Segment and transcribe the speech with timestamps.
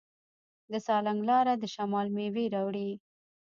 [0.71, 2.89] د سالنګ لاره د شمال میوې راوړي.